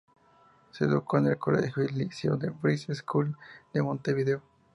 Se 0.71 0.85
educó 0.85 1.19
en 1.19 1.27
el 1.27 1.37
colegio 1.37 1.83
y 1.83 1.89
liceo 1.89 2.35
"The 2.35 2.49
British 2.49 2.95
Schools" 2.95 3.37
de 3.71 3.83
Montevideo. 3.83 4.41